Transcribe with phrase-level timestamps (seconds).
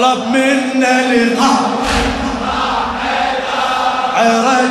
[0.00, 1.70] طلب منا لقاء
[4.16, 4.70] عرج.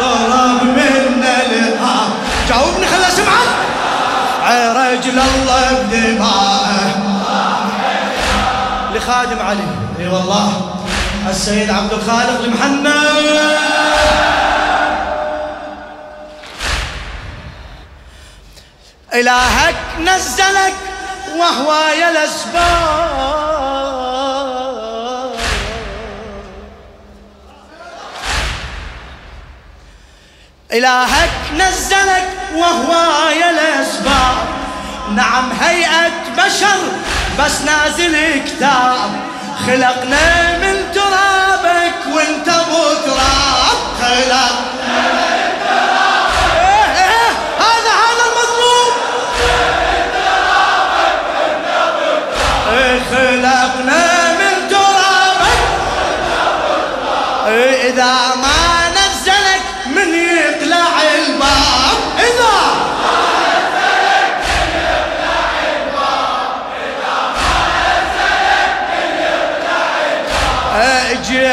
[0.00, 2.08] طلب منا لقاء
[2.48, 3.48] جاوبني خلنا اسمعك
[4.42, 6.96] عرج الله بدماءه
[8.94, 9.68] لخادم علي.
[10.00, 10.72] إي والله.
[11.30, 12.96] السيد عبد الخالق المحنى
[19.14, 20.74] إلهك نزلك
[21.38, 23.66] وهو يا الأسباب
[30.72, 32.92] إلهك نزلك وهو
[33.40, 34.46] يا الأسباب
[35.14, 36.78] نعم هيئة بشر
[37.38, 39.10] بس نازل كتاب.
[39.66, 43.45] خلقنا من ترابك وانت ابو تراب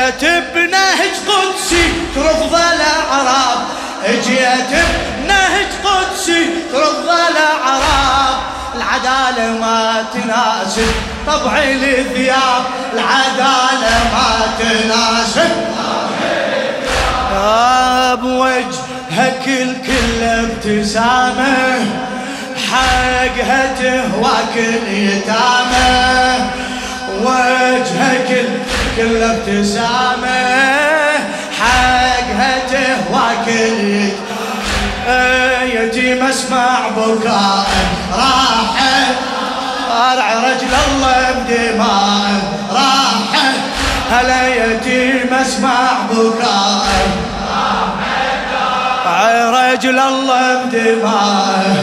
[0.09, 3.59] جيت بنهج قدسي ترفض الاعراب
[4.07, 4.83] جيت
[5.23, 8.37] بنهج قدسي ترفض الاعراب
[8.75, 10.91] العدالة ما تناسب
[11.27, 15.73] طبع الثياب العدالة ما تناسب
[18.21, 21.85] بوجهك الكل ابتسامة.
[22.71, 26.49] حقها تهواك اليتامى.
[27.21, 30.44] وجهك الكل كل ابتسامة
[31.59, 33.47] حقها تهواك
[35.63, 37.67] يتيم اسمع بكاء
[38.12, 38.95] راحة.
[39.91, 42.41] ارع رجل الله بدماء
[42.72, 43.50] راحة.
[44.12, 46.84] هلا يتيم اسمع بكاء
[49.73, 51.82] رجل الله بدماء.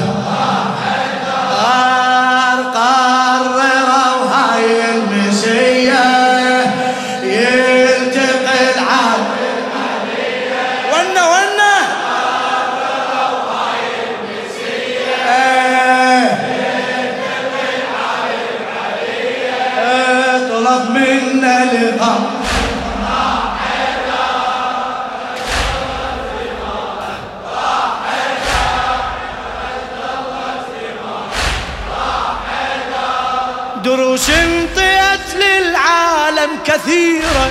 [36.67, 37.51] كثيرة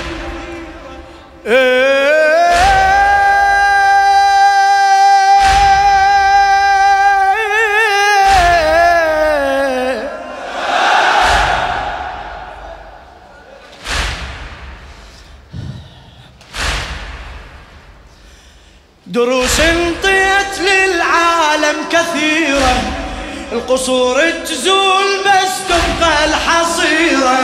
[23.52, 27.38] القصور تزول بس تبقى الحصيرة.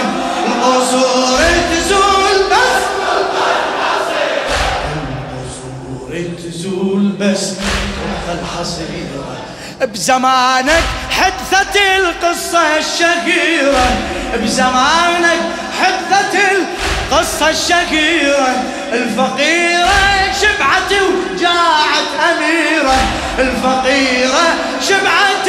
[0.46, 1.38] القصور
[1.72, 4.56] تزول بس تبقى الحصيرة
[5.32, 9.36] القصور تزول بس تبقى الحصيرة.
[9.80, 13.96] بزمانك حدثت القصة الشهيرة.
[14.42, 15.40] بزمانك
[15.80, 18.64] حدثت القصة الشهيرة.
[18.92, 22.96] الفقيرة شبعت وجاعت أميرة.
[23.38, 24.54] الفقيرة
[24.88, 25.48] شبعت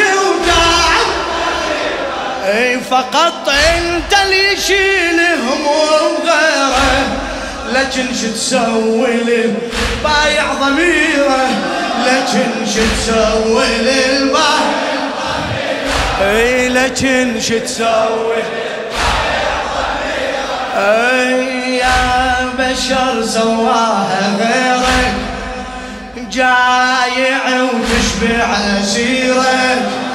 [2.47, 7.07] أي فقط أنت اللي يشيل هموم غيره
[7.73, 11.49] لكن شو تسوي للبايع ضميره؟
[12.05, 14.77] لكن شو تسوي للبايع
[16.21, 18.43] أي لكن شو تسوي؟
[20.75, 25.13] أي يا بشر سواها غيرك.
[26.31, 30.06] جايع وتشبع أسيرك.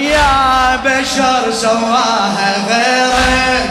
[0.00, 3.70] يا بشر سواها غيرك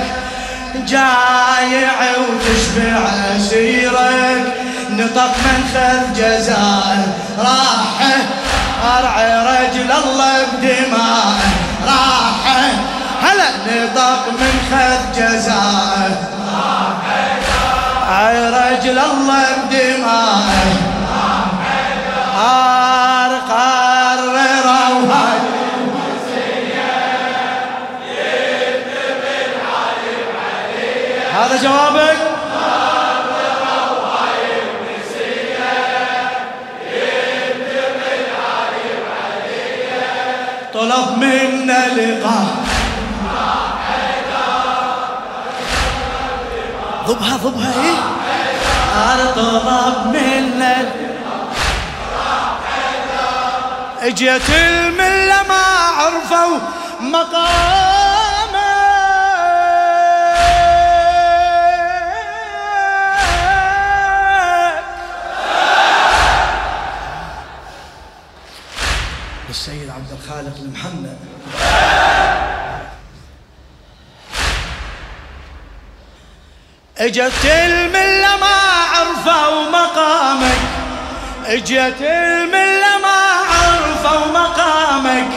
[0.87, 4.59] جايع وتشبع أسيرك.
[4.99, 7.07] نطق من خذ جزاء
[7.39, 8.17] راح
[8.97, 11.39] أرعى رجل الله بدماء
[11.87, 12.57] راح
[13.23, 16.11] هلا نطق من خذ جزاء
[18.09, 20.43] راح رجل الله بدماء
[22.35, 22.98] قار
[31.63, 32.17] جوابك.
[40.73, 42.45] طلب منا لقاء.
[47.07, 48.00] ضبها ضبها إيه؟
[49.13, 50.75] أنا طلب منا
[54.01, 55.63] إجيت المله ما
[55.97, 56.57] عرفوا
[57.01, 57.98] مقام
[69.59, 71.17] السيد عبد الخالق المحمد
[76.97, 78.57] اجت الملة ما
[78.94, 80.59] عرفوا مقامك.
[81.45, 83.19] اجت الملة ما
[83.51, 85.31] عرفوا مقامك.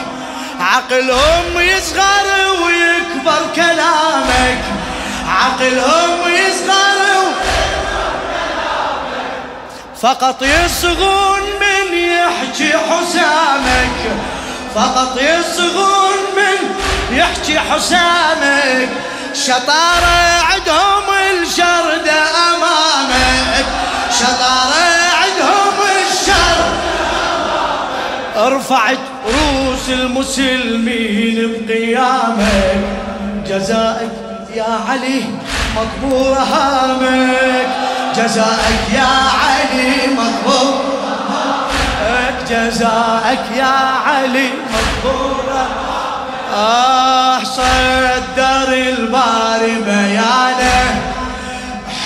[0.60, 2.26] عقلهم يصغر
[2.64, 4.64] ويكبر كلامك.
[5.26, 7.32] عقلهم يصغر
[10.02, 11.51] فقط يصغون
[12.22, 13.98] يحكي حسامك
[14.74, 16.60] فقط يصغون من
[17.16, 18.88] يحكي حسامك.
[19.34, 21.04] شطارة عندهم
[21.42, 22.08] الشرد
[22.48, 23.66] أمامك.
[24.10, 24.84] شطارة
[25.22, 25.76] عندهم
[26.10, 26.72] الشرد
[28.36, 32.84] رفعت روس المسلمين بقيامك.
[33.48, 34.12] جزائك
[34.54, 35.24] يا علي
[35.76, 37.68] مطبور هامك.
[38.16, 39.08] جزائك يا
[39.42, 40.91] علي مطبور
[42.52, 43.74] جزائك يا
[44.06, 45.66] علي مطبور
[46.54, 51.00] آه صدر الباري بيانه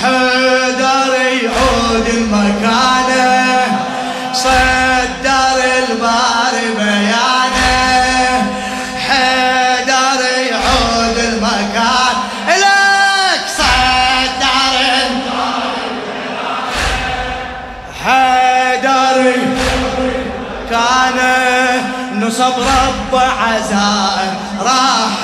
[0.02, 1.12] حدر
[1.43, 3.78] يعود المكانه.
[4.32, 5.25] صدر
[23.66, 25.22] عزاء راح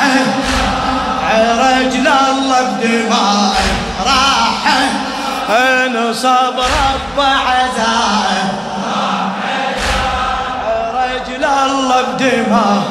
[1.59, 3.56] رجل الله بدماء
[4.06, 4.62] راح
[5.94, 8.55] نصب رب عزاء
[10.94, 12.83] رجل الله بدماء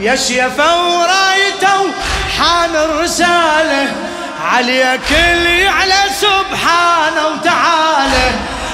[0.00, 1.92] يا شيفة ورايته
[2.38, 3.92] حان الرسالة.
[4.44, 8.30] علي كل يعلى سبحانه وتعالى.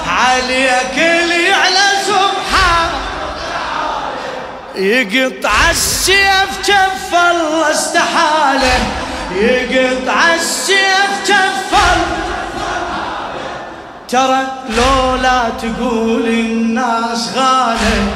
[0.08, 3.00] علي كل يعلى سبحانه.
[4.76, 8.78] يقطع السيف كف الله استحاله.
[9.34, 12.16] يقطع السيف كف الله.
[14.08, 18.06] ترى لولا تقول الناس غالة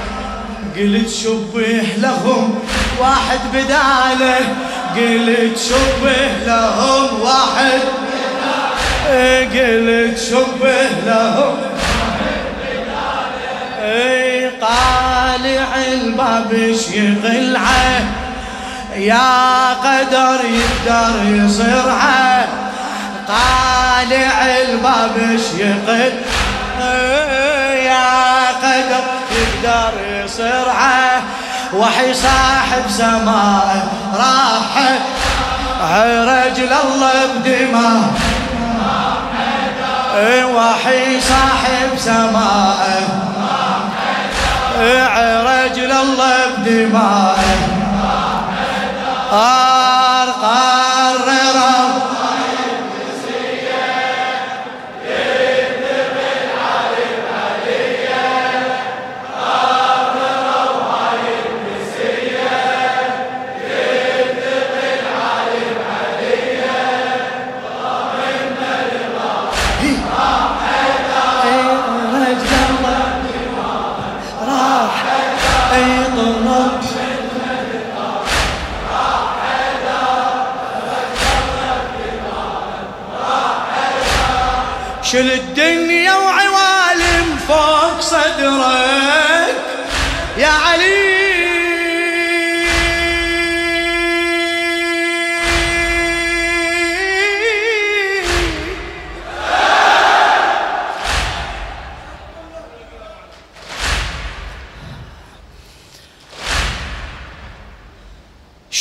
[0.76, 2.62] قلت شبه لهم.
[3.00, 4.38] واحد بداله
[4.96, 7.80] قلت شبه لهم واحد.
[9.54, 11.56] قلت شبه لهم.
[13.82, 16.52] اي قالع الباب
[16.92, 18.00] يغلعه
[18.96, 22.48] يا قدر يقدر يصرعه.
[23.28, 26.12] طالع الباب يقد
[27.84, 29.92] يا قدر يقدر
[30.24, 31.22] يصرعه.
[31.74, 34.78] وحي صاحب سماء راح
[36.28, 38.10] رجل الله بدماء
[40.54, 43.02] وحي صاحب سماء
[45.46, 47.38] رجل الله بدماء
[49.30, 49.79] قرر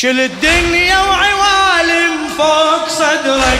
[0.02, 3.60] شل الدنيا وعوالم فوق صدرك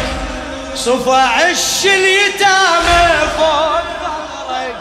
[0.76, 4.76] صفى عش اليتامى فوق ظهرك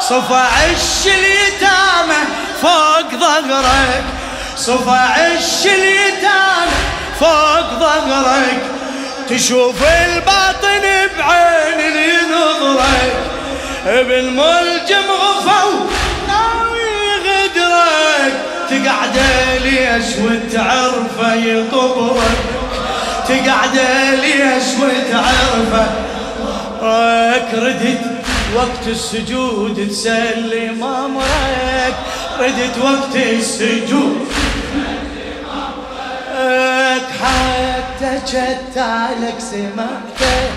[0.00, 2.22] صفى عش اليتامى
[2.62, 4.04] فوق ظهرك
[4.56, 6.72] صفى عش اليتامى
[7.20, 8.62] فوق ظهرك.
[9.30, 10.82] تشوف الباطن
[11.18, 13.14] بعين نظرك
[13.86, 15.91] ابن ملجم غفو
[19.92, 22.38] ليش وتعرفه يطبرك
[23.28, 23.80] تقعد
[24.22, 25.86] ليش وتعرفه
[27.52, 28.00] ردت
[28.54, 31.94] وقت السجود تسلم أمرك.
[32.40, 34.26] ردت وقت السجود.
[37.22, 40.50] حتى جتالك سمعته.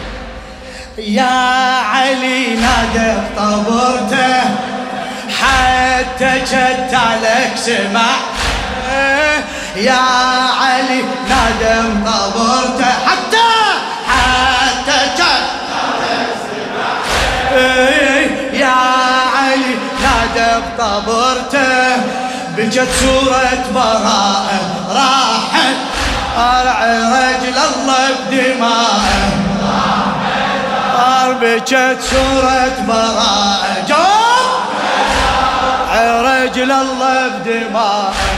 [0.98, 1.24] يا
[1.92, 4.44] علي نادى طبرته
[5.42, 8.16] حتى جتالك سمع
[9.76, 10.04] يا
[10.62, 13.50] علي نادى طبرته حتى
[14.08, 16.92] حتى جتالك سمع
[18.54, 18.76] يا
[19.38, 21.96] علي نادى بطبرته
[22.58, 25.78] بجت سورة براءة راحت.
[26.38, 29.28] أرع رجل الله بدماءه.
[31.42, 33.84] بجت سورة براءة.
[33.88, 34.56] جوب
[36.26, 38.35] رجل الله بدماءه.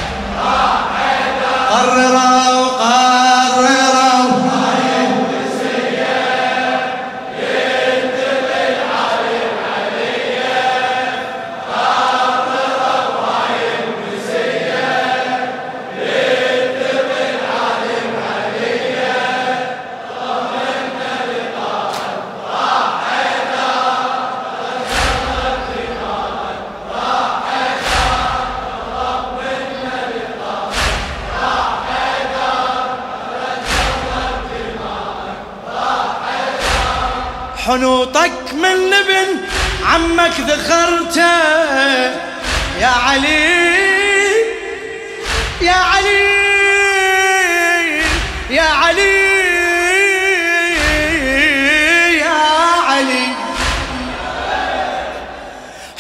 [37.68, 39.28] حنوطك من ابن
[39.86, 41.38] عمك ذخرته.
[42.80, 43.78] يا علي
[45.62, 46.28] يا علي
[48.50, 49.28] يا علي
[52.18, 52.38] يا
[52.90, 53.28] علي.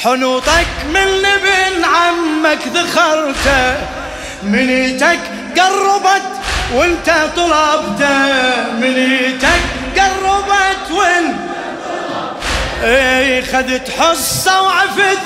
[0.03, 3.77] حنوطك من ابن عمك ذخرته.
[4.43, 5.19] منيتك
[5.57, 6.31] قربت
[6.73, 8.71] وانت طلبته.
[8.73, 9.61] منيتك
[9.97, 11.46] قربت وانت
[12.83, 15.19] اي خذت حصة وعفت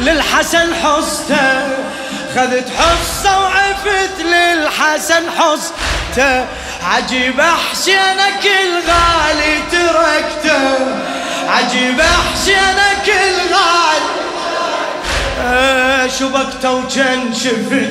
[0.00, 1.68] للحسن حصته.
[2.34, 6.46] خذت حصة وعفت للحسن حصته.
[6.84, 10.78] عجيب حسينك الغالي تركته.
[11.48, 14.12] عجيب حسينك الغالي.
[15.44, 17.90] آه شبكته وكان شفت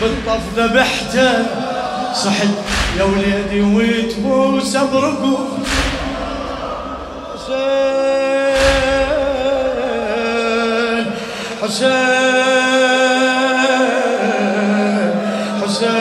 [0.00, 1.46] بالطف ذبحته
[2.14, 2.48] صحت
[2.98, 5.66] يا وليدي وتبوس برقوب
[11.62, 11.88] حسين
[15.62, 15.98] حسين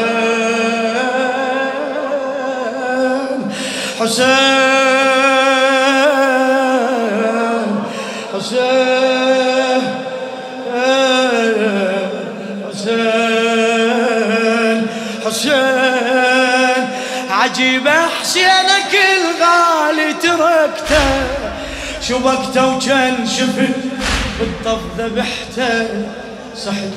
[4.00, 4.38] حسين
[8.34, 9.82] حسين
[13.58, 14.88] حسين
[15.26, 16.88] حسين.
[17.30, 17.88] عجيب
[18.22, 21.08] حسينك الغالي تركته
[22.02, 23.87] شبكته وكان شفت
[24.39, 25.88] بالطف ذبحته
[26.56, 26.94] صحت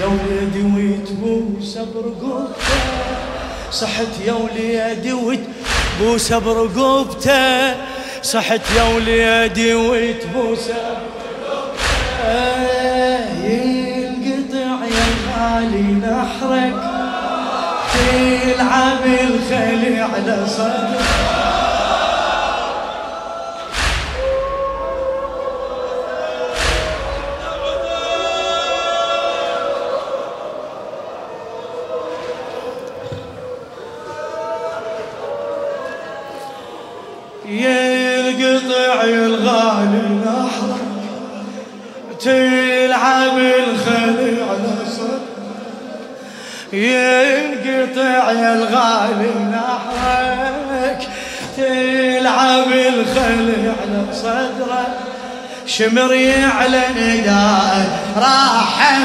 [0.00, 2.80] يا وليدي وتبوس برقوبته
[3.72, 7.74] صحت يا وليدي وتبوس برقوبته
[8.22, 10.70] صحت يا وليدي وتبوس
[12.26, 16.74] آه ينقطع يا غالي نحرك.
[17.94, 21.43] تلعب الخلي على صدرك.
[42.94, 45.20] تلعب الخلي على صدرك
[46.72, 51.08] ينقطع الغالي نحرك
[51.56, 54.86] تلعب بالخل على صدره
[55.66, 56.12] شمر
[56.58, 58.98] على نداء راح.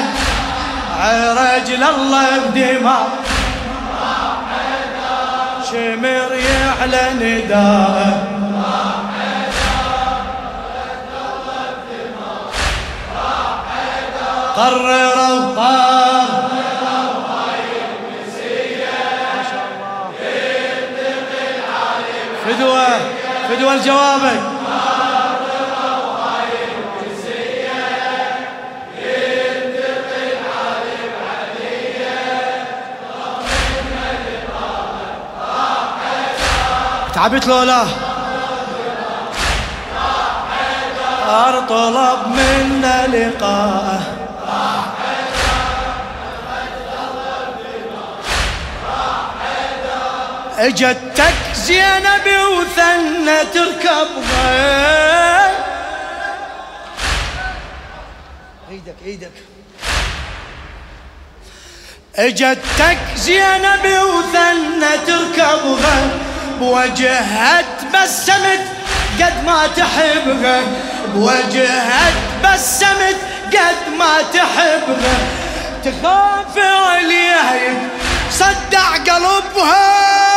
[1.32, 3.10] رجل الله بدماء.
[5.72, 6.32] شمر
[6.82, 8.40] على نداء
[14.60, 16.50] قرروا طار
[22.46, 22.88] فدوة
[23.50, 24.42] فدوة الجوابك
[37.14, 37.86] تعبت لولا.
[41.70, 44.19] طلب منا لقاءه.
[50.60, 55.00] اجتك زينب وثنى تركبها
[58.72, 59.32] إيدك إيدك
[62.16, 66.10] اجتك زينب وثنى تركبها
[66.60, 68.62] بوجهها تبسمت
[69.22, 70.62] قد ما تحبها
[71.16, 72.12] بوجهها
[72.44, 73.18] تبسمت
[73.54, 75.18] قد ما تحبها
[75.86, 77.90] تخاف عليها
[78.32, 80.29] صدع قلبها.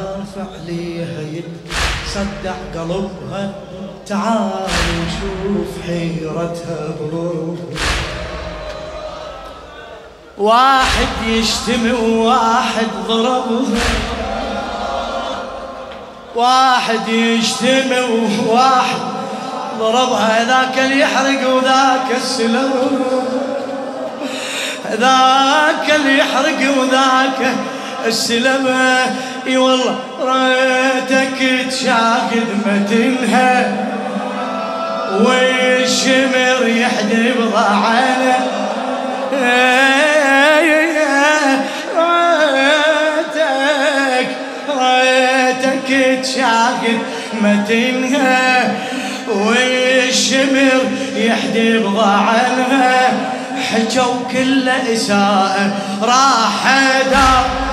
[0.00, 3.52] تخاف عليها يتصدع قلبها.
[4.06, 4.68] تعال
[5.00, 7.80] وشوف حيرتها بروحها
[10.38, 13.80] واحد يشتم وواحد ضربها.
[16.36, 17.92] واحد يشتم
[18.46, 19.00] وواحد
[19.78, 20.44] ضربها.
[20.44, 22.72] ذاك اللي يحرق وذاك السلم
[24.90, 27.54] ذاك اللي يحرق وذاك
[28.06, 28.76] السلم
[29.46, 33.72] إي والله ريتك تشاهد متنها
[35.20, 38.60] والشمر يحدب ضعنا
[46.22, 46.98] تشاهد
[47.42, 48.72] متنها
[49.28, 50.80] والشمر
[51.14, 53.12] يحدي بضعنها
[53.70, 56.64] حجوا كل إساءة راح
[57.10, 57.69] دار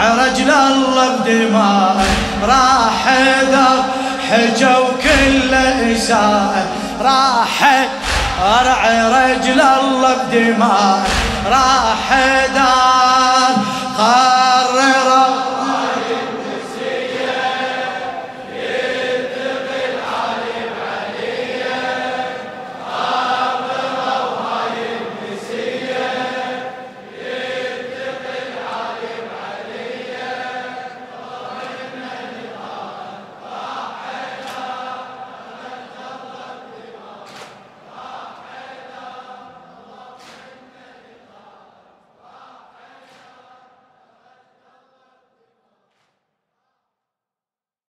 [0.00, 2.04] عرجل الله بدماء
[2.42, 3.08] راح
[3.50, 3.84] دار
[4.30, 5.54] حجوا كل
[5.94, 6.66] إساءة
[7.00, 7.86] راح
[8.42, 11.02] ارع رجل الله بدماء
[11.46, 12.18] راح
[12.54, 13.09] دار